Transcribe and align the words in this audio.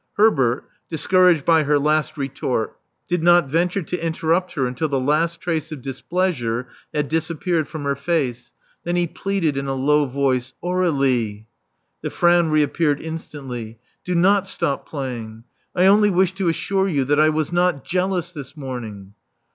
Herbert, 0.17 0.67
discouraged 0.89 1.45
by 1.45 1.61
her 1.61 1.77
last 1.77 2.17
retort, 2.17 2.75
did 3.07 3.21
not 3.21 3.47
venture 3.51 3.83
to 3.83 4.03
interrupt 4.03 4.53
her 4.53 4.65
until 4.65 4.89
the 4.89 4.99
last 4.99 5.39
trace 5.39 5.71
of 5.71 5.83
displeasure 5.83 6.67
had 6.91 7.07
disappeared 7.07 7.67
from 7.67 7.83
her 7.83 7.95
face. 7.95 8.51
Then 8.83 8.95
he 8.95 9.05
pleaded 9.05 9.57
in 9.57 9.67
a 9.67 9.75
low 9.75 10.07
voice. 10.07 10.55
Aur61ie. 10.63 11.45
The 12.01 12.09
frown 12.09 12.49
reappeared 12.49 12.99
instantly. 12.99 13.77
Do 14.03 14.15
not 14.15 14.47
stop 14.47 14.89
play 14.89 15.19
ing. 15.19 15.43
I 15.75 15.85
only 15.85 16.09
wish 16.09 16.33
to 16.33 16.49
assure 16.49 16.87
you 16.87 17.05
that 17.05 17.19
I 17.19 17.29
was 17.29 17.51
not 17.53 17.85
jealous 17.85 18.31
this 18.31 18.57
morning. 18.57 19.13